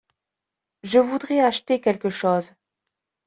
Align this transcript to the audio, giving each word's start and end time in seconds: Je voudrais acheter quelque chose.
Je 0.81 0.97
voudrais 0.99 1.41
acheter 1.43 1.79
quelque 1.79 2.09
chose. 2.09 2.55